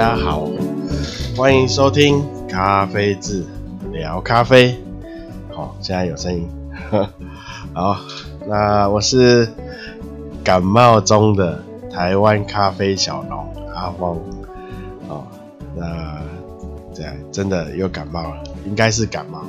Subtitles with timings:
[0.00, 0.48] 大家好，
[1.36, 3.44] 欢迎收听咖啡志
[3.92, 4.74] 聊咖啡。
[5.52, 6.48] 好，现在有声音。
[7.74, 8.00] 好，
[8.48, 9.46] 那我是
[10.42, 11.62] 感冒中的
[11.92, 14.18] 台湾咖啡小农阿峰。
[15.06, 15.22] 哦，
[15.76, 16.22] 那
[16.94, 19.44] 对，真的又感冒了，应该是感冒。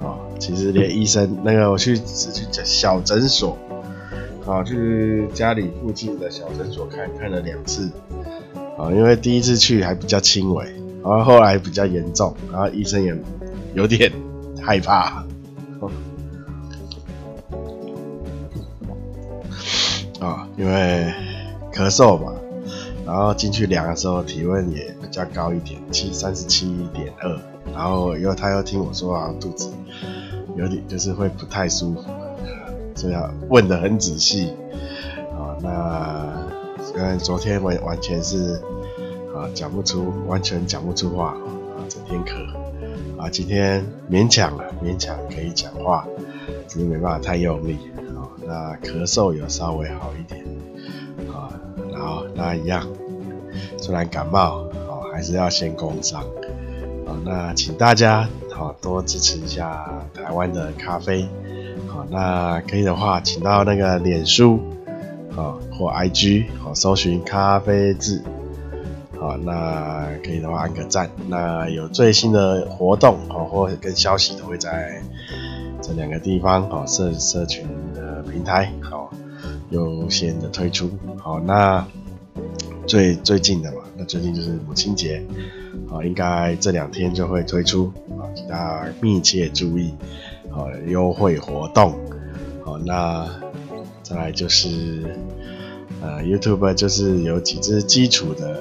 [0.00, 3.56] 哦，其实连医生那个，我去去小诊所，
[4.44, 7.88] 啊，去家里附近的小诊所看看了两次。
[8.80, 10.64] 啊，因为第一次去还比较轻微，
[11.04, 13.14] 然后后来比较严重，然后医生也
[13.74, 14.10] 有点
[14.62, 15.22] 害怕。
[20.18, 21.12] 啊，因为
[21.74, 22.32] 咳嗽嘛，
[23.04, 27.38] 然后进去量的时候体温也比较高一点，七三十七点二，
[27.74, 29.70] 然后又他又听我说啊，肚子
[30.56, 32.04] 有点就是会不太舒服，
[32.94, 34.54] 所以要问得很仔细。
[35.36, 36.59] 啊，那。
[36.94, 38.54] 因为昨天完完全是
[39.34, 46.06] 啊讲不出，完全讲不出话啊，整天咳啊，今天勉强了，勉强可以讲话，
[46.66, 48.26] 只是没办法太用力啊。
[48.44, 50.44] 那咳嗽有稍微好一点
[51.32, 51.52] 啊，
[51.92, 52.86] 然后那一样，
[53.78, 56.22] 虽然感冒啊，还是要先工伤
[57.06, 57.16] 啊。
[57.24, 61.28] 那请大家好多支持一下台湾的咖啡
[61.86, 64.58] 好，那可以的话，请到那个脸书。
[65.36, 68.22] 啊，或 IG 好，搜寻咖啡志，
[69.18, 71.10] 好，那可以的话按个赞。
[71.28, 75.00] 那有最新的活动好，或跟消息都会在
[75.80, 79.12] 这两个地方好，社社群的平台好
[79.70, 80.90] 优先的推出。
[81.18, 81.86] 好，那
[82.86, 85.24] 最最近的嘛，那最近就是母亲节，
[85.88, 89.94] 好，应该这两天就会推出，啊，大家密切注意，
[90.50, 91.94] 好，优惠活动，
[92.64, 93.28] 好，那。
[94.10, 95.04] 再来就是，
[96.02, 98.60] 呃，YouTube 就是有几支基础的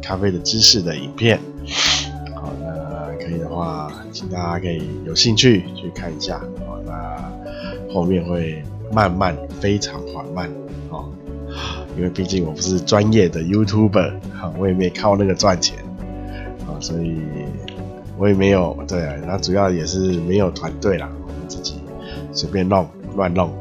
[0.00, 1.40] 咖啡的知识的影片，
[2.36, 8.62] 好，那可以的话，请大家可以有兴趣去看一下，好，那后面会
[8.92, 10.48] 慢慢非常缓慢，
[10.90, 11.10] 哦，
[11.96, 15.76] 因为毕竟我不是专业的 YouTuber，好，我也没靠那个赚钱，
[16.68, 17.16] 啊，所以
[18.16, 21.80] 我也没有，对啊，那主要也是没有团队啦，我们自己
[22.32, 23.52] 随便弄乱弄，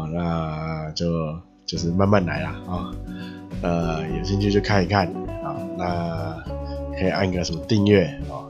[0.00, 0.08] 啊。
[0.12, 2.90] 那就就是慢慢来啦啊，
[3.62, 5.06] 呃，有兴趣就看一看
[5.42, 6.36] 啊，那
[6.98, 8.46] 可以按个什么订阅啊，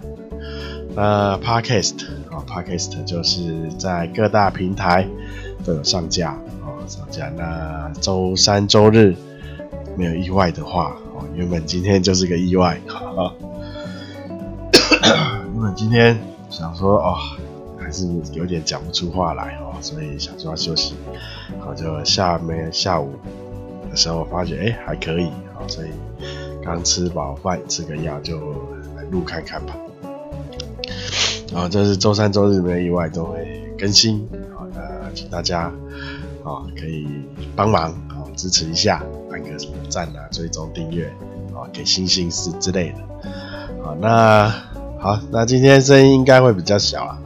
[0.94, 5.06] 那 Podcast 啊，Podcast 就是在各大平台
[5.64, 7.28] 都有上架啊，上架。
[7.30, 9.14] 那周三周日
[9.96, 12.80] 没有意外的话，哦，原本今天就是个意外
[13.16, 13.32] 啊，
[15.54, 16.18] 原本今天
[16.50, 17.16] 想说哦。
[17.94, 20.94] 是有点讲不出话来哦，所以想说要休息，
[21.60, 23.12] 好，就下面下午
[23.90, 25.88] 的时候发觉哎、还可以，好，所以
[26.64, 28.38] 刚吃饱饭吃个药就
[28.96, 29.74] 来录看看吧。
[31.52, 34.82] 然后这是周三周日没有意外都会更新，好，那
[35.14, 35.72] 请大家
[36.42, 37.06] 啊可以
[37.54, 41.06] 帮忙啊支持一下，按个什么赞啊、追踪订阅
[41.54, 42.98] 啊、给星星是之类的。
[43.84, 44.48] 好，那
[44.98, 47.20] 好，那今天声音应该会比较小啊。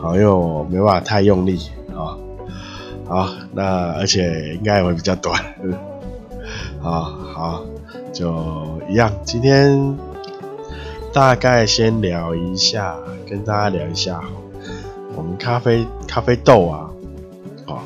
[0.00, 1.58] 好，因为我没办法太用力
[1.94, 2.16] 啊。
[3.06, 5.42] 好，那而且应该也会比较短。
[6.80, 7.02] 好
[7.34, 7.64] 好，
[8.12, 9.12] 就一样。
[9.24, 9.96] 今天
[11.12, 12.96] 大概先聊一下，
[13.28, 14.22] 跟大家聊一下。
[15.16, 16.90] 我们咖啡咖啡豆啊，
[17.66, 17.82] 啊，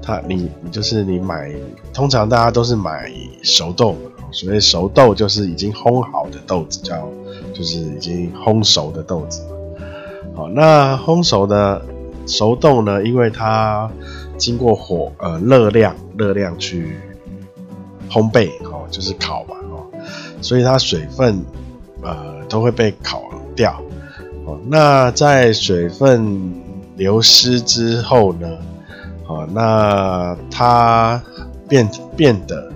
[0.00, 1.52] 它你你就是你买，
[1.92, 3.10] 通常大家都是买
[3.42, 3.96] 熟豆，
[4.30, 7.08] 所谓熟豆就是已经烘好的豆子，叫
[7.52, 9.42] 就是已经烘熟的豆子。
[10.34, 11.84] 好，那烘熟的
[12.26, 13.04] 熟豆呢？
[13.04, 13.90] 因为它
[14.38, 16.96] 经过火呃热量热量去
[18.10, 19.84] 烘焙哦，就是烤嘛哦，
[20.40, 21.44] 所以它水分
[22.02, 23.22] 呃都会被烤
[23.54, 23.78] 掉
[24.46, 24.58] 哦。
[24.68, 26.54] 那在水分
[26.96, 28.48] 流失之后呢，
[29.26, 31.22] 哦，那它
[31.68, 31.86] 变
[32.16, 32.72] 变得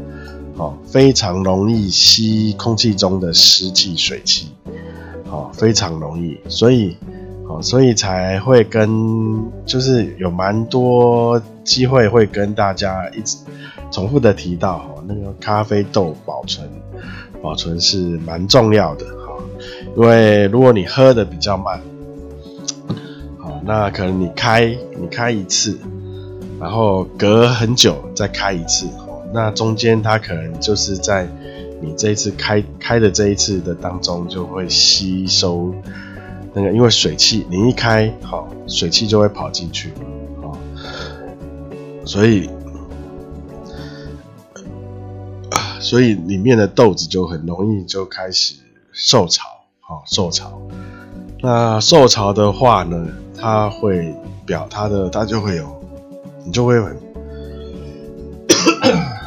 [0.59, 4.51] 哦非常容易吸空气中的湿气水气，
[5.31, 6.95] 哦非常容易，所以。
[7.63, 13.39] 所以才会跟，就是有蛮多机会会跟大家一直
[13.91, 16.69] 重复的提到，哈，那个咖啡豆保存，
[17.43, 19.35] 保存是蛮重要的，哈，
[19.97, 21.81] 因为如果你喝的比较慢，
[23.39, 24.67] 好，那可能你开
[25.01, 25.79] 你开一次，
[26.61, 28.87] 然后隔很久再开一次，
[29.33, 31.29] 那中间它可能就是在
[31.81, 35.75] 你这一次开开的这一次的当中就会吸收。
[36.57, 39.93] 那个，因为水汽，你一开，好，水汽就会跑进去，
[40.41, 40.57] 好，
[42.07, 42.49] 所以，
[45.79, 48.55] 所以里面的豆子就很容易就开始
[48.91, 49.45] 受潮，
[49.81, 50.59] 好、受潮。
[51.43, 53.07] 那受潮的话呢，
[53.39, 54.15] 它会
[54.47, 55.79] 表它的，它就会有，
[56.43, 56.97] 你就会很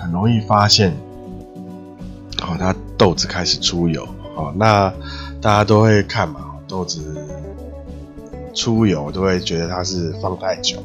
[0.02, 0.98] 很容易发现，
[2.42, 4.04] 哦，它豆子开始出油，
[4.36, 4.92] 哦，那
[5.40, 7.18] 大家都会看嘛，豆子
[8.54, 10.78] 出油都会觉得它是放太久。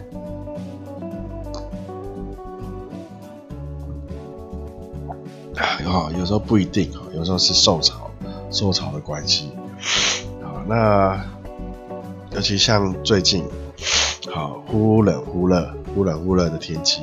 [5.86, 8.10] 啊，有时候不一定啊，有时候是受潮，
[8.50, 9.50] 受潮的关系。
[10.42, 11.25] 啊，那
[12.32, 13.44] 尤其像最近，
[14.32, 17.02] 好忽冷忽热，忽冷忽热的天气，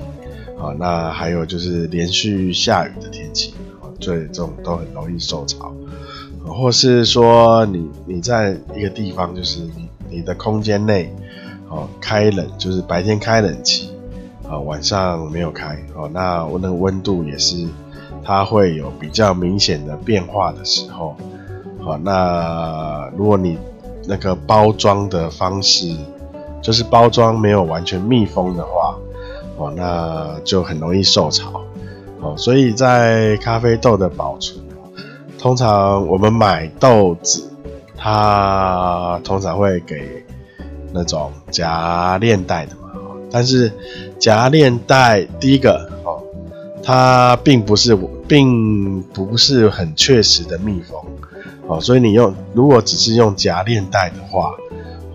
[0.60, 5.74] 啊，那还有就是连续下雨的天气，啊，这这种都很容易受潮。
[6.46, 11.14] 或是说你你在一个地方，就是你你的空间内，
[11.70, 13.92] 哦，开冷，就是白天开冷气，
[14.50, 17.68] 啊，晚上没有开，哦，那我那个温度也是。
[18.24, 21.16] 它会有比较明显的变化的时候，
[21.80, 23.58] 好，那如果你
[24.08, 25.96] 那个包装的方式，
[26.62, 28.96] 就是包装没有完全密封的话，
[29.58, 31.64] 哦，那就很容易受潮，
[32.20, 34.64] 哦，所以在咖啡豆的保存，
[35.42, 37.52] 通常我们买豆子，
[37.98, 40.24] 它通常会给
[40.94, 42.92] 那种夹链袋的嘛，
[43.32, 43.74] 但是
[44.20, 46.22] 夹链袋第一个哦。
[46.84, 47.98] 它并不是，
[48.28, 51.00] 并不是很确实的密封，
[51.68, 54.54] 哦，所以你用如果只是用夹链袋的话，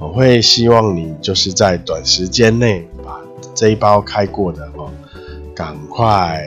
[0.00, 3.20] 我会希望你就是在短时间内把
[3.54, 4.90] 这一包开过的哦，
[5.54, 6.44] 赶快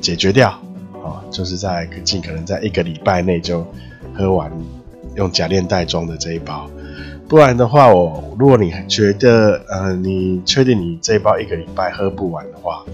[0.00, 0.58] 解决掉，
[1.06, 3.66] 哦，就是在尽可能在一个礼拜内就
[4.12, 4.50] 喝完
[5.14, 6.68] 用夹链袋装的这一包，
[7.28, 12.84] 不然的话，我如果你觉得呃你确定你这一包一个礼拜喝不完的话。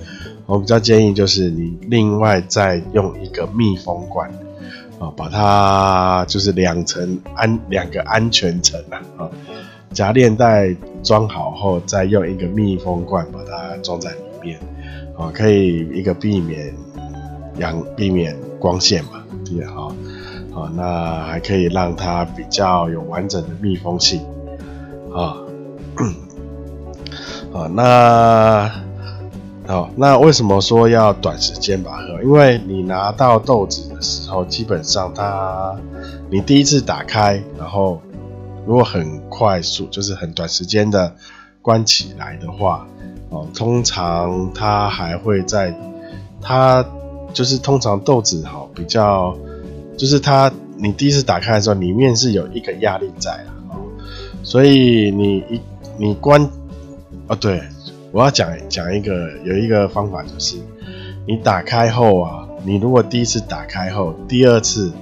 [0.45, 4.29] 我比较建议就是你另外再用一个密封罐
[4.99, 8.79] 啊，把它就是两层安两个安全层
[9.17, 9.31] 啊，
[9.93, 14.59] 夹链袋装好后再用一个密封罐把它装在里面
[15.17, 16.75] 啊，可以一个避免
[17.59, 19.95] 阳避免光线嘛，对哈，
[20.53, 24.21] 好，那还可以让它比较有完整的密封性
[25.15, 25.37] 啊，
[27.53, 28.71] 啊 那。
[29.65, 32.21] 好，那为什么说要短时间把喝？
[32.25, 35.73] 因为你拿到豆子的时候，基本上它，
[36.29, 38.03] 你第一次打开，然后
[38.67, 41.15] 如果很快速，就是很短时间的
[41.63, 42.85] 关起来的话，
[43.31, 45.73] 哦，通常它还会在，
[46.41, 46.85] 它
[47.33, 49.37] 就是通常豆子哈比较，
[49.97, 53.31] 就是它你第一次打开的时候，里面是有一个压力在
[53.69, 53.77] 啊，
[54.43, 55.61] 所以你一
[55.99, 56.49] 你关，
[57.27, 57.63] 哦对。
[58.15, 60.59] 我要讲讲一个，有一个方法就是，
[61.27, 64.93] 你打开后啊，你如果第一次打开后，第二次，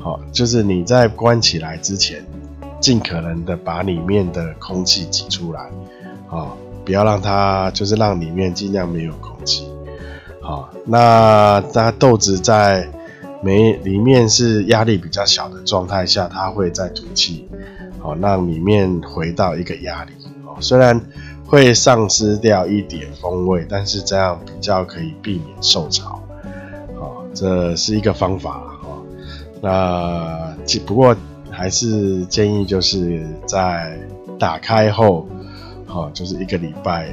[0.00, 2.20] 好，就是你在关起来之前，
[2.80, 5.70] 尽可能的把里面的空气挤出来，
[6.28, 6.48] 啊，
[6.84, 9.67] 不要让它，就是让里面尽量没有空气，
[10.48, 12.88] 好，那它豆子在
[13.42, 17.46] 没里面是压力比较小的状态下，它会再吐气，
[17.98, 20.12] 好，让里面回到一个压力，
[20.46, 20.98] 哦，虽然。
[21.50, 26.22] 会丧失掉一点风味，但是这样比较可以避免受潮，
[27.00, 29.02] 哦，这是一个方法哦。
[29.62, 31.16] 那只不过
[31.50, 33.98] 还是建议就是在
[34.38, 35.26] 打开后，
[35.86, 37.08] 哦，就是一个礼拜，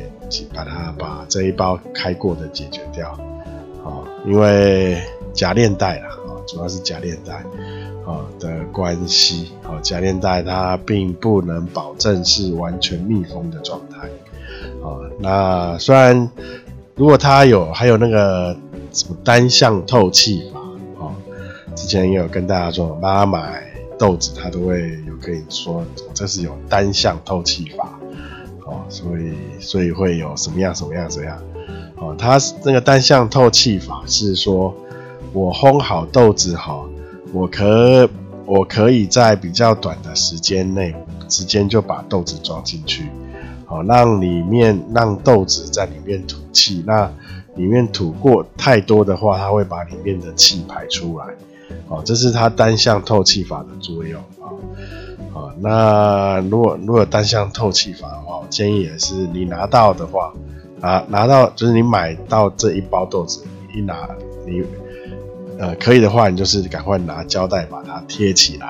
[0.53, 3.17] 把它把这一包开过的解决掉，
[3.85, 5.01] 哦，因为
[5.33, 7.45] 假链袋啦，哦，主要是假链袋。
[8.05, 14.07] 啊的关系，哦，假链袋它并不能保证是完全密封的状态，
[14.87, 16.29] 啊，那虽然
[16.93, 18.55] 如果它有还有那个
[18.91, 20.59] 什么单向透气法，
[21.03, 21.09] 啊，
[21.75, 23.63] 之前也有跟大家说，大家买
[23.97, 27.99] 豆子它都会有跟你说，这是有单向透气法，
[28.67, 31.41] 哦，所以所以会有什么样什么样怎样，
[31.97, 34.75] 哦，它那个单向透气法是说
[35.33, 36.83] 我烘好豆子哈。
[37.33, 38.07] 我可
[38.45, 40.95] 我可以在比较短的时间内，
[41.27, 43.09] 直接就把豆子装进去，
[43.65, 46.81] 好，让里面让豆子在里面吐气。
[46.87, 47.11] 那
[47.55, 51.25] 里面吐过太多的话，它会把里面的气排出来，
[51.89, 54.47] 好，这是它单向透气法的作用啊。
[55.33, 60.31] 好，那如果如果单向透气法的话，我建议也是你拿到的话，
[60.85, 64.07] 拿拿到就是你买到这一包豆子，你一拿
[64.45, 64.63] 你。
[65.57, 68.67] 呃，可以的话，你就是赶快拿胶带把它贴起来，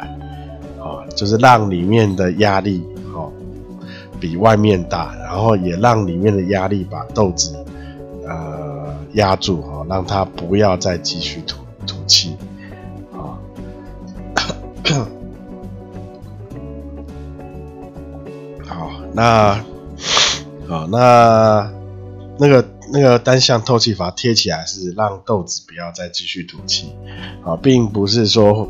[0.80, 3.34] 啊，就是让里面的压力哦
[4.20, 7.56] 比外面大，然后也让里面的压力把豆子
[8.28, 11.58] 呃压住哈，让它不要再继续吐
[11.88, 12.38] 吐气，
[13.12, 13.34] 啊，
[18.64, 19.56] 好，那，
[20.68, 21.68] 好，那
[22.38, 26.94] 那个那个单向透气阀贴起来是让豆子不要再继续吐气，
[27.44, 28.68] 啊，并不是说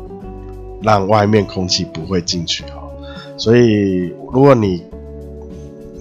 [0.82, 2.78] 让外面空气不会进去啊，
[3.36, 4.84] 所以如果你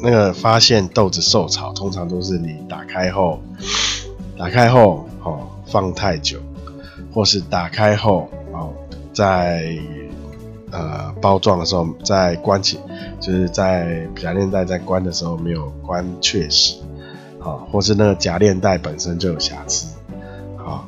[0.02, 3.40] 那个发现豆子受潮，通常都是你打开后，
[4.38, 6.38] 打开后哦放太久，
[7.12, 8.72] 或是打开后哦
[9.14, 9.76] 在
[10.72, 12.78] 呃包装的时候在关起，
[13.20, 16.76] 就是在夹链袋在关的时候没有关确实，
[17.46, 19.96] 啊，或是那个夹链袋本身就有瑕疵，
[20.58, 20.88] 好，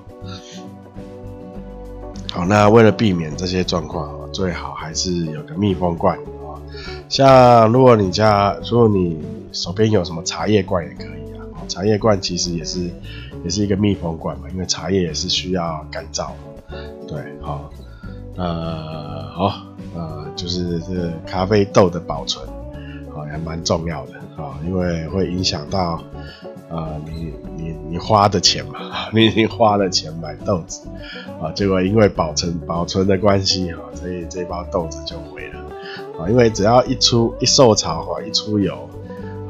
[2.31, 6.57] 好，那为了避免这些状况，最好还是有个密封罐啊。
[7.07, 11.45] 像如果你家，如果你手边有什么茶叶罐也可以啊。
[11.67, 12.89] 茶叶罐其实也是
[13.43, 16.31] 也是一个密封罐嘛，因为茶叶也是需要干燥。
[17.07, 17.69] 对，好，
[18.35, 19.53] 呃，好，
[19.95, 22.45] 呃，就是这咖啡豆的保存，
[23.17, 26.01] 啊，也蛮重要的啊，因为会影响到
[26.69, 28.79] 呃你你你花的钱嘛，
[29.12, 30.88] 你已经花了钱买豆子，
[31.41, 35.59] 啊，结果因为保存保存的关系哈，所以这包豆子就毁了。
[36.19, 38.74] 啊，因为只要一出一受潮哈，一出油，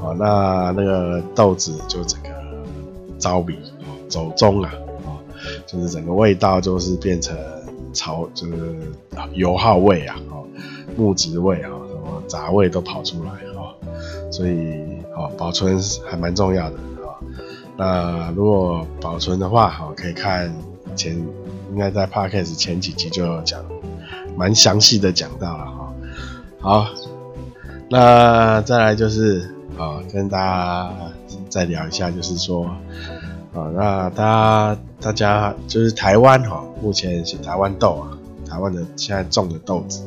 [0.02, 2.30] 啊，那那个豆子就整个
[3.18, 3.58] 糟米
[4.08, 4.72] 走钟啊，
[5.06, 5.20] 啊，
[5.66, 7.36] 就是整个味道就是变成
[7.94, 8.54] 潮，就是
[9.34, 10.36] 油耗味啊，啊，
[10.96, 13.32] 木质味啊，什么杂味都跑出来，
[14.38, 17.18] 所以啊，保存还蛮重要的啊。
[17.76, 20.54] 那如果保存的话，哈，可以看
[20.96, 21.16] 前
[21.72, 23.66] 应该在 Podcast 前几集就讲，
[24.38, 25.94] 蛮详细的讲到了哈。
[26.60, 26.88] 好，
[27.90, 30.94] 那再来就是啊，跟大家
[31.50, 32.64] 再聊一下，就是说
[33.56, 38.14] 啊，那大家大家就是台湾哈，目前是台湾豆啊，
[38.48, 40.04] 台湾的现在种的豆子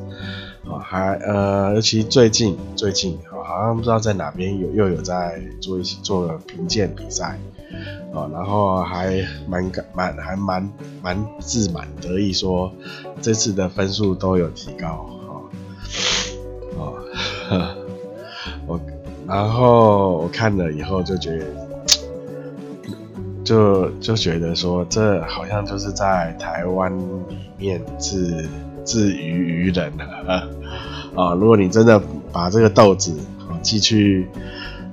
[0.71, 3.19] 啊，还呃，尤其最近最近，
[3.51, 7.39] 好像不知道在哪边有又有在做一些做了评鉴比赛
[8.15, 12.73] 啊，然后还蛮感蛮还蛮蛮自满得意说
[13.21, 15.09] 这次的分数都有提高。
[16.77, 16.95] 哦
[18.67, 18.81] 我
[19.27, 21.45] 然后我看了以后就觉得，
[23.45, 26.97] 就就觉得说，这好像就是在台湾
[27.29, 28.49] 里面自
[28.85, 30.49] 自娱于人了
[31.15, 31.35] 啊！
[31.35, 32.01] 如果你真的
[32.33, 34.27] 把这个豆子啊寄去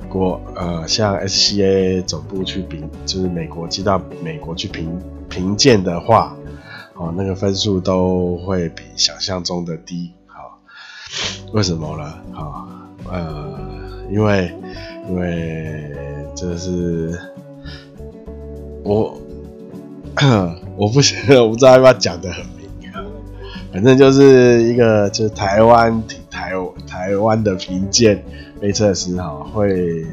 [0.10, 6.36] 国呃，像 SCA 总部去评，就是美国寄到美国去评评鉴的话，
[6.96, 10.12] 哦，那个分数都会比想象中的低。
[10.26, 10.60] 好
[11.52, 12.04] 为什么呢？
[12.36, 13.60] 啊，呃，
[14.12, 14.52] 因为，
[15.10, 15.92] 因为
[16.36, 17.20] 这是
[18.84, 19.20] 我，
[20.78, 22.30] 我不行我不知道要不要讲的。
[23.78, 26.52] 反正就是一个，就是台湾台
[26.88, 28.26] 台湾的评鉴
[28.60, 30.04] 杯测师哈，会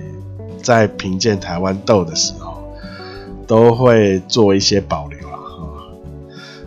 [0.62, 2.62] 在评鉴台湾豆的时候，
[3.46, 5.40] 都会做一些保留啊，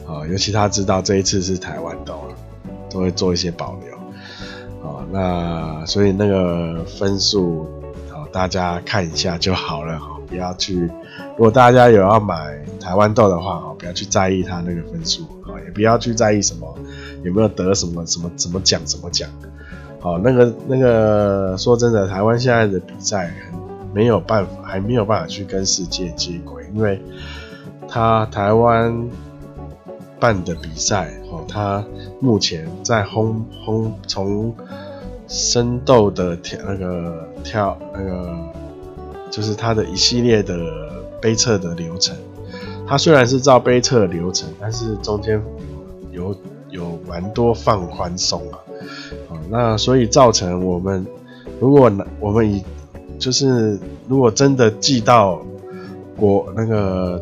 [0.07, 2.35] 啊，尤其他知道这一次是台湾豆了，
[2.89, 3.95] 都会做一些保留。
[5.11, 7.67] 那所以那个分数，
[8.09, 10.81] 好，大家看一下就好了，好，不要去。
[11.35, 16.77] 如果大家有要买台湾豆的话，好，不要去在意它那个分数，啊，也不要去在意什么
[17.23, 19.29] 有没有得什么什么什么奖什么奖。
[19.99, 23.33] 好，那个那个说真的，台湾现在的比赛
[23.93, 27.01] 没有办法，还没有办法去跟世界接轨，因为
[27.87, 29.09] 他台湾
[30.19, 31.83] 办的比赛，哦，他
[32.19, 34.55] 目前在轰轰从。
[35.29, 38.33] 生豆的跳那个跳那个，
[39.29, 40.55] 就是它的一系列的
[41.21, 42.15] 杯测的流程。
[42.87, 45.41] 它虽然是照杯测流程，但是中间
[46.11, 46.35] 有
[46.69, 48.59] 有蛮多放宽松啊。
[49.29, 51.05] 啊那所以造成我们
[51.59, 52.63] 如果我们以
[53.19, 55.41] 就是如果真的寄到
[56.15, 57.21] 国那个，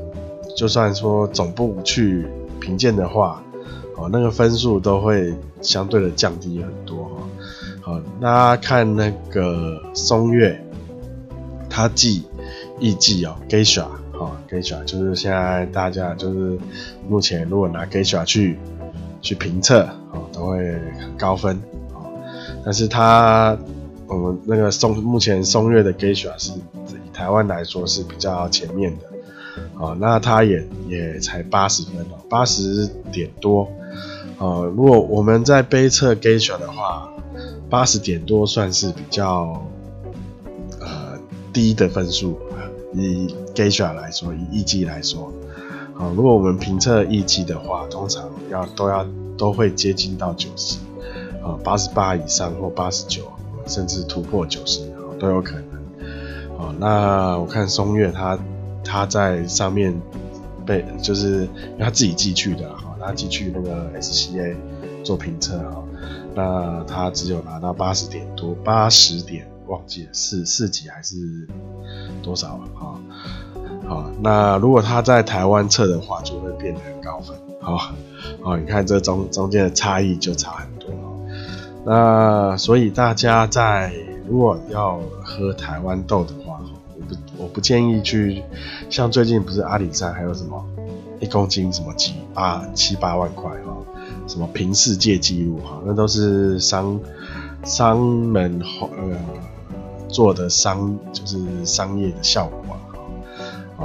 [0.56, 2.26] 就算说总部去
[2.60, 3.42] 评鉴的话，
[3.96, 7.12] 哦，那个分数都会相对的降低很多哈。
[7.82, 10.65] 好，大家看那个松月，
[11.76, 12.24] 他记
[12.80, 16.58] 艺伎哦，Geisha，哦，Geisha 就是现在大家就是
[17.06, 18.58] 目前如果拿 Geisha 去
[19.22, 19.82] 去评测，
[20.14, 20.80] 哦，都会
[21.18, 21.58] 高分，
[21.94, 22.08] 哦，
[22.64, 23.58] 但是他
[24.08, 29.04] 我们那个松目前松月的 Geisha 是以台湾来说是比较前面的，
[29.78, 33.70] 哦，那他也也才八十分哦，八十点多，
[34.38, 37.12] 哦，如果我们在杯测 Geisha 的话。
[37.68, 39.60] 八十点多算是比较
[41.56, 42.38] 低的分数，
[42.94, 45.32] 以 Geisha 来说，以艺伎来说，
[45.98, 49.08] 啊，如果我们评测艺伎的话，通常要都要
[49.38, 50.80] 都会接近到九十，
[51.42, 53.24] 啊，八十八以上或八十九，
[53.68, 54.82] 甚至突破九十，
[55.18, 56.60] 都有可能。
[56.60, 58.38] 啊，那我看松月他
[58.84, 59.98] 他在上面
[60.66, 64.54] 被就是因为他自己寄去的哈，他寄去那个 SCA
[65.06, 65.82] 做评测哈，
[66.36, 71.16] 那他只有拿到八十点多，八十点忘记了四四级还是
[72.22, 73.00] 多少了哈。
[73.88, 77.36] 好，那如果他在台湾测的话，就会变得很高分。
[77.62, 77.78] 好，
[78.42, 80.90] 好，你看这中中间的差异就差很多。
[81.86, 83.94] 那所以大家在
[84.28, 86.60] 如果要喝台湾豆的话，
[86.96, 88.42] 我不我不建议去
[88.90, 90.66] 像最近不是阿里山还有什么
[91.20, 93.78] 一公斤什么几八七八万块哈，
[94.28, 97.00] 什么平世界纪录哈，那都是商
[97.64, 99.18] 商门呃
[100.16, 102.78] 做的商就是商业的效果。
[103.76, 103.84] 啊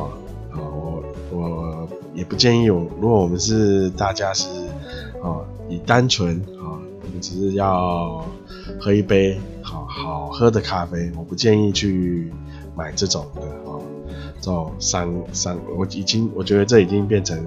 [0.52, 4.48] 啊，我我也不建议我，如果我们是大家是
[5.20, 8.24] 啊，以单纯啊，我们只是要
[8.78, 12.32] 喝一杯好好喝的咖啡，我不建议去
[12.76, 13.82] 买这种的啊，
[14.40, 17.44] 这种商商，我已经我觉得这已经变成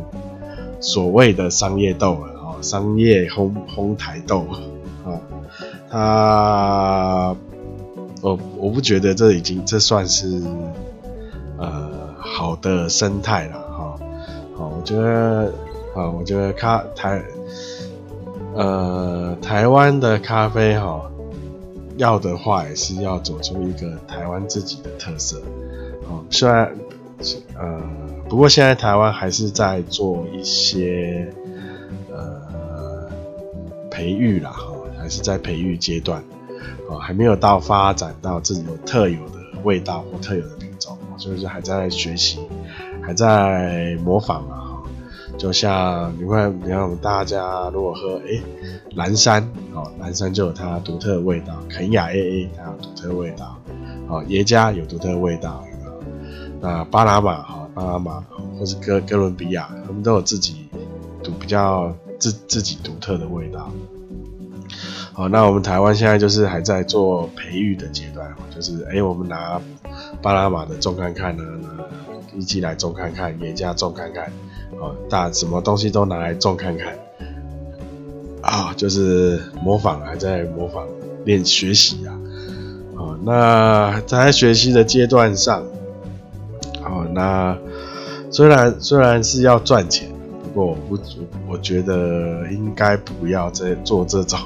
[0.82, 4.46] 所谓的商业豆了啊，商业烘烘台豆
[5.06, 5.22] 啊，
[5.90, 7.34] 它
[8.24, 10.42] 我我不觉得这已经这算是
[11.60, 12.02] 呃。
[12.26, 14.00] 好的生态了哈，
[14.56, 15.54] 好，我觉得
[15.94, 17.22] 啊，我觉得咖台
[18.56, 21.02] 呃台湾的咖啡哈，
[21.98, 25.38] 要的话也是要走出一个台湾自己的特色，
[26.08, 26.74] 哦，虽然
[27.60, 27.84] 呃
[28.30, 31.32] 不过现在台湾还是在做一些
[32.10, 33.10] 呃
[33.92, 36.24] 培育啦哈，还是在培育阶段，
[36.90, 40.98] 啊，还没有到发展到自己有特有的味道或特有的品种。
[41.18, 42.40] 所以说还在学习，
[43.02, 44.84] 还在模仿嘛哈，
[45.38, 48.42] 就像你看，你看大家如果喝哎
[48.96, 53.58] 蓝山哦，蓝山就有它独特的味道，肯亚 AA 它有独特的味道，
[54.10, 55.64] 哦耶加有独特的味道，
[56.60, 58.24] 那巴拿马哈巴拿马
[58.60, 60.68] 或是哥哥伦比亚，他们都有自己
[61.24, 63.72] 独比较自自己独特的味道。
[65.14, 69.62] 好，那我们台湾现在就是还在做培育的阶段，就是哎我们拿。
[70.24, 71.44] 巴拿马的种看看呢，
[72.34, 74.32] 一起来种看看，耶加种看看，
[74.80, 76.98] 哦，大什么东西都拿来种看看，
[78.42, 80.88] 啊、就是模仿，还在模仿
[81.26, 82.16] 练学习啊，
[82.96, 85.64] 哦，那在学习的阶段上，
[86.84, 87.56] 哦，那
[88.32, 90.10] 虽然虽然是要赚钱，
[90.54, 90.98] 过我不
[91.48, 94.40] 我觉得应该不要再做这种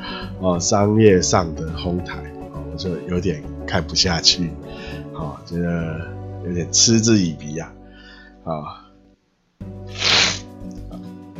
[0.40, 2.16] 哦商业上的哄抬，
[2.72, 4.50] 我就有点看不下去。
[5.12, 6.00] 哦，觉得
[6.46, 7.70] 有点嗤之以鼻呀，
[8.42, 8.88] 啊，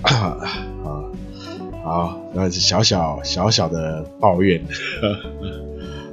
[0.03, 0.13] 啊，
[0.85, 1.05] 啊，
[1.83, 4.63] 好，那是小小小小的抱怨，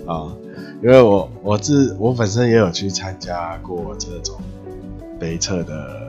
[0.07, 0.31] 啊，
[0.81, 4.39] 因为我我自我本身也有去参加过这种
[5.19, 6.06] 杯测的，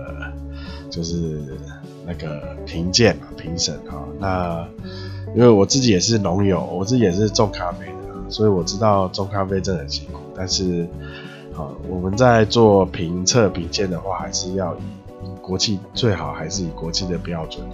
[0.91, 1.41] 就是
[2.07, 4.67] 那个评鉴嘛，评审哈，那
[5.35, 10.87] 因为我自己也是农友，我自己也是种咖啡的，所以我知道种咖啡真的很辛苦，但是。
[11.57, 17.67] 啊，我们在做评测评鉴的话，还是要以国际最好还是以国际的标准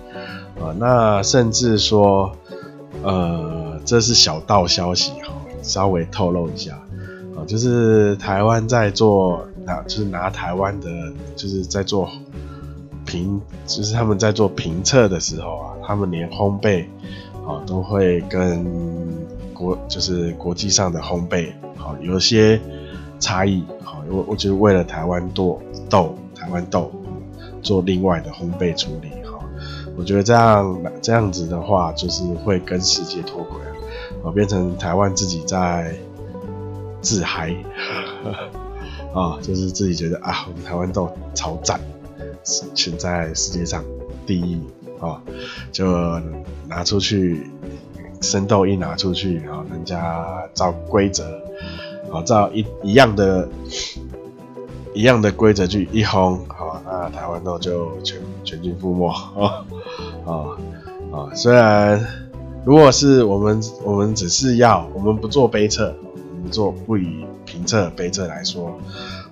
[0.58, 0.74] 啊。
[0.78, 2.32] 那甚至说，
[3.02, 6.80] 呃，这是小道消息哈，稍微透露一下
[7.36, 10.88] 啊，就是台湾在做拿，就是拿台湾的，
[11.36, 12.08] 就是在做
[13.14, 16.84] 评，就是他们在做评测的时候啊，他们连烘焙
[17.46, 18.66] 啊都会跟
[19.54, 22.60] 国，就是国际上的烘焙好有些。
[23.20, 26.92] 差异好，我我就是为了台湾豆豆，台湾豆
[27.62, 29.38] 做另外的烘焙处理哈。
[29.96, 33.56] 我觉得这样这样子的话，就是会跟世界脱轨
[34.22, 35.94] 啊，变成台湾自己在
[37.00, 37.54] 自嗨
[39.14, 41.80] 啊，就是自己觉得啊，我们台湾豆超赞，
[42.44, 43.82] 现在世界上
[44.26, 44.60] 第一
[45.00, 45.20] 啊，
[45.72, 46.20] 就
[46.68, 47.50] 拿出去
[48.20, 51.42] 生豆一拿出去啊，人家照规则。
[52.10, 53.48] 好，照一一样的，
[54.92, 59.66] 一样的规则去一烘，好，那台湾豆就全全军覆没，啊
[60.24, 60.32] 啊
[61.10, 61.34] 啊！
[61.34, 62.06] 虽然
[62.64, 65.92] 如果是我们，我们只是要，我们不做杯测，
[66.36, 68.78] 我们做不以评测杯测来说，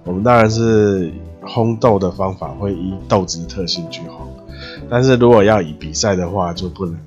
[0.03, 1.13] 我们当然是
[1.47, 4.29] 烘豆的方法会依豆子的特性去烘，
[4.89, 6.99] 但是如果要以比赛的话，就不能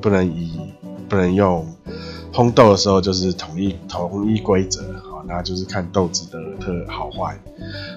[0.00, 0.60] 不能以
[1.08, 1.66] 不能用
[2.32, 4.82] 烘豆的时候就是统一统一规则。
[5.26, 7.38] 那就是看豆子的特好坏，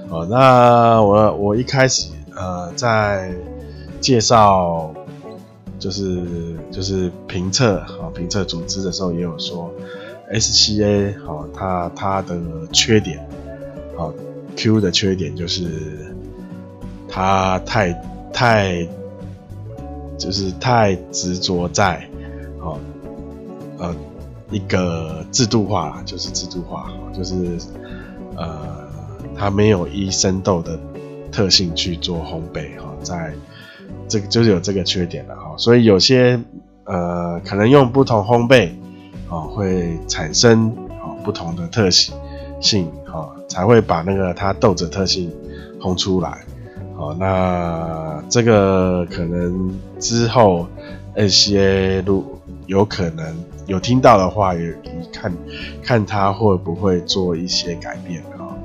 [0.09, 3.33] 哦，那我我一开始呃在
[3.99, 4.93] 介绍
[5.79, 6.21] 就是
[6.69, 9.71] 就是评测啊评测组织的时候也有说
[10.31, 12.37] SCA 好它它的
[12.71, 13.25] 缺点
[13.97, 14.13] 好
[14.55, 16.15] Q 的缺点就是
[17.09, 17.93] 它太
[18.31, 18.87] 太
[20.17, 22.07] 就是太执着在
[22.59, 22.79] 哦
[23.77, 23.95] 呃
[24.51, 27.35] 一个制度化，就是制度化就是
[28.35, 28.83] 呃。
[29.35, 30.79] 它没有依生豆的
[31.31, 33.33] 特性去做烘焙哈，在
[34.07, 36.39] 这个就是有这个缺点了哈，所以有些
[36.83, 38.69] 呃可能用不同烘焙
[39.27, 42.13] 啊会产生啊不同的特性
[42.63, 45.31] 性哈，才会把那个它豆子特性
[45.79, 46.39] 烘出来。
[46.95, 50.67] 好，那这个可能之后
[51.15, 52.23] SCA 如
[52.65, 53.35] 有可能
[53.67, 54.73] 有听到的话，也
[55.11, 55.33] 看
[55.83, 58.55] 看它会不会做一些改变啊。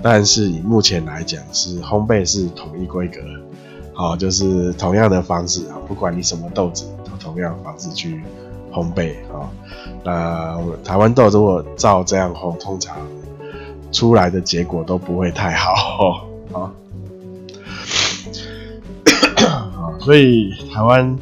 [0.00, 3.20] 但是以目前来讲，是烘焙是统一规格，
[3.92, 8.22] 好，就是同样的方式啊，不管你什么豆子，都同样的方式去
[8.72, 9.50] 烘焙啊。
[10.04, 12.96] 那台湾豆如果照这样烘，通常
[13.92, 16.72] 出来的结果都不会太好 啊。
[19.36, 21.16] 好，所以台湾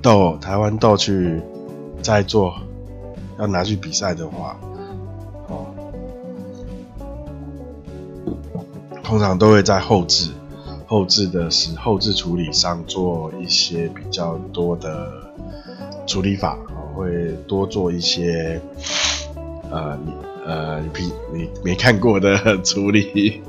[0.00, 1.42] 豆，台湾豆去
[2.00, 2.54] 再做，
[3.38, 4.56] 要拿去比赛的话。
[5.48, 5.66] 哦
[9.02, 10.30] 通常都会在后置、
[10.86, 15.10] 后置的时、后置处理上做一些比较多的
[16.06, 16.58] 处理法，
[16.94, 18.60] 会多做一些
[19.70, 20.12] 呃你
[20.48, 23.42] 呃你比你没看过的处理，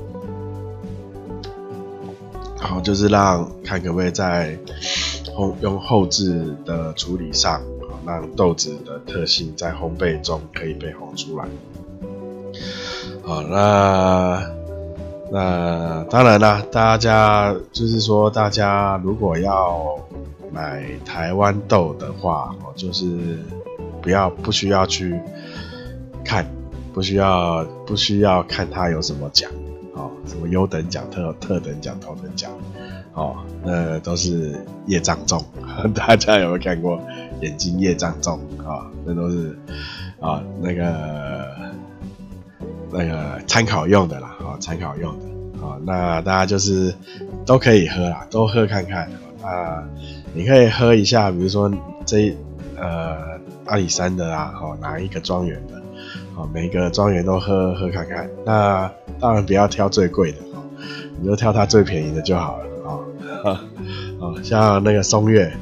[2.60, 4.58] 然后就是让看可不可以在
[5.34, 7.62] 烘用后置的处理上，
[8.06, 11.46] 让豆子的特性在烘焙中可以被烘出来。
[13.22, 14.42] 好，那。
[15.32, 19.96] 那当然啦，大家就是说，大家如果要
[20.50, 23.38] 买台湾豆的话，哦，就是
[24.02, 25.16] 不要不需要去
[26.24, 26.44] 看，
[26.92, 29.50] 不需要不需要看它有什么奖，
[29.94, 32.50] 哦，什么优等奖、特特等奖、头等奖，
[33.14, 35.44] 哦，那都是业障重。
[35.94, 37.00] 大家有没有看过
[37.40, 38.90] 眼睛业障重啊？
[39.04, 39.58] 那都是
[40.20, 41.48] 啊，那个。
[42.92, 46.92] 那个参考用的啦，啊，参考用的，啊，那大家就是
[47.46, 49.08] 都可以喝啦，都喝看看，
[49.44, 49.84] 啊，
[50.34, 51.70] 你可以喝一下，比如说
[52.04, 52.36] 这
[52.76, 55.79] 呃阿里山的啦，哦，哪一个庄园的，
[56.40, 60.38] 哦，每个庄园都喝喝看看，那当然不要挑最贵的，
[61.20, 62.64] 你就挑它最便宜的就好了，
[63.44, 63.60] 啊，
[64.18, 65.52] 啊，像那个松月，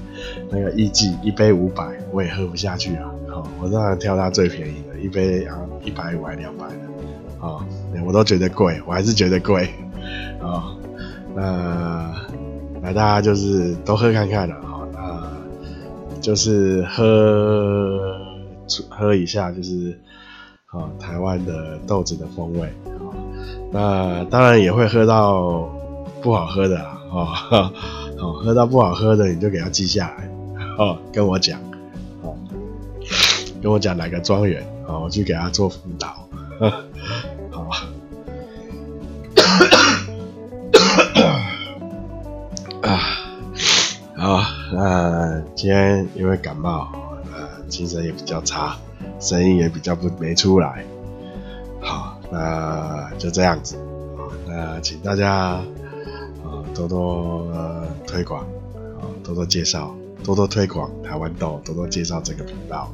[0.48, 6.74] 那个艺妓一杯五百，我也喝不下去啊，好，我当然挑它最便宜的，一杯啊一百五还两百的。
[7.40, 7.64] 啊、
[8.04, 9.68] 我都觉得贵，我还是觉得贵，
[10.42, 10.74] 啊、
[11.36, 12.12] 那
[12.82, 18.16] 那大家就是都喝看看了，好、那就是喝
[18.88, 19.96] 喝一下，就是
[20.70, 23.08] 啊、台湾的豆子的风味，啊、
[23.72, 25.66] 那当然也会喝到
[26.20, 27.24] 不好喝的啦，啊、哦，
[28.18, 30.28] 好， 喝到不好喝的你就给他记下来，
[30.76, 31.58] 哦，跟我讲，
[32.22, 32.36] 哦，
[33.62, 36.28] 跟我讲哪个庄园，啊，我去给他做辅导。
[37.50, 37.66] 好，
[42.82, 42.92] 啊，
[44.18, 46.88] 啊那今天因为感冒，
[47.32, 48.76] 呃，精神也比较差，
[49.20, 50.84] 声音也比较不没出来。
[51.80, 53.76] 好，那就这样子。
[54.16, 57.46] 好，那请大家啊多多
[58.06, 58.42] 推广，
[58.74, 62.92] 啊多多介绍，多多推广台湾豆，多多介绍这个频道。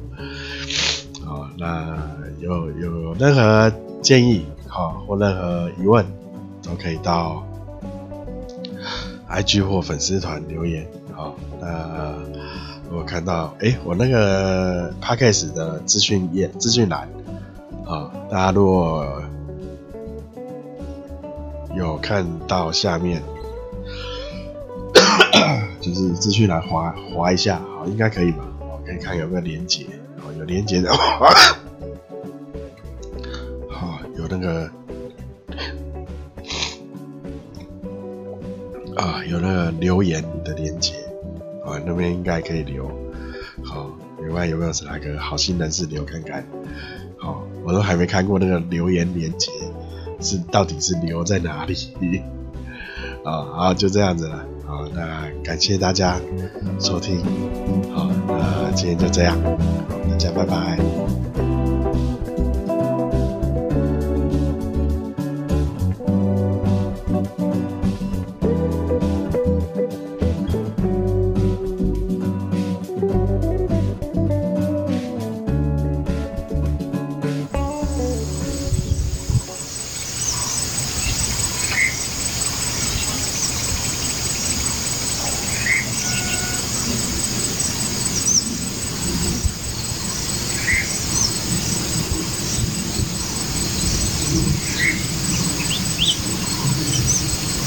[1.25, 1.97] 好，那
[2.39, 6.05] 有有任何建议，好或任何疑问，
[6.61, 7.43] 都可以到
[9.27, 10.87] IG 或粉丝团留言。
[11.13, 12.13] 好，那
[12.91, 17.09] 我看到，哎、我那个 Podcast 的资讯页、资讯栏，
[17.85, 19.21] 啊，大家如果
[21.75, 23.21] 有看到下面，
[25.81, 28.45] 就是资讯栏滑滑一下，好，应该可以吧？
[28.61, 29.85] 我可以看有没有连接，
[30.17, 31.29] 好，有连接的话，
[33.69, 34.71] 好， 有那个，
[38.95, 41.04] 啊，有那个留言的连接。
[41.65, 42.89] 啊，那边应该可以留。
[43.63, 46.45] 好，另外有没有哪个好心人士留看看？
[47.17, 49.51] 好，我都还没看过那个留言连接，
[50.19, 51.75] 是到底是留在哪里？
[53.23, 54.45] 啊，好，就这样子了。
[54.65, 56.19] 好，那感谢大家
[56.79, 57.19] 收听。
[57.93, 59.37] 好，那今天就这样。
[60.09, 61.04] 大家拜拜。